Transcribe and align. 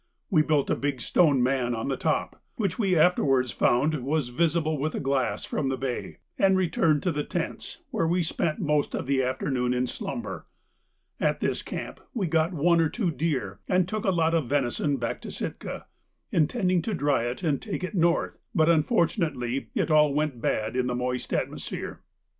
We 0.31 0.41
built 0.41 0.71
a 0.71 0.75
big 0.75 0.99
stone 0.99 1.43
man 1.43 1.75
on 1.75 1.87
the 1.87 1.95
top, 1.95 2.41
which 2.55 2.79
we 2.79 2.97
afterwards 2.97 3.51
found 3.51 4.03
was 4.03 4.29
visible 4.29 4.79
with 4.79 4.95
a 4.95 4.99
glass 4.99 5.45
from 5.45 5.69
the 5.69 5.77
bay, 5.77 6.17
and 6.39 6.57
returned 6.57 7.03
to 7.03 7.11
the 7.11 7.23
tents, 7.23 7.81
where 7.91 8.07
we 8.07 8.23
spent 8.23 8.57
most 8.57 8.95
of 8.95 9.05
the 9.05 9.21
afternoon 9.21 9.75
in 9.75 9.85
slumber. 9.85 10.47
At 11.19 11.39
this 11.39 11.61
camp 11.61 11.99
we 12.15 12.25
got 12.25 12.51
one 12.51 12.81
or 12.81 12.89
two 12.89 13.11
deer, 13.11 13.59
and 13.67 13.87
took 13.87 14.03
a 14.03 14.09
lot 14.09 14.33
of 14.33 14.47
venison 14.49 14.97
back 14.97 15.21
to 15.21 15.29
Sitka, 15.29 15.85
intending 16.31 16.81
to 16.81 16.95
dry 16.95 17.25
it 17.25 17.43
and 17.43 17.61
take 17.61 17.83
it 17.83 17.93
north, 17.93 18.39
but 18.55 18.69
unfortunately 18.69 19.69
it 19.75 19.91
all 19.91 20.15
went 20.15 20.41
bad 20.41 20.75
in 20.75 20.87
that 20.87 20.95
moist 20.95 21.31
atmosphere. 21.31 22.01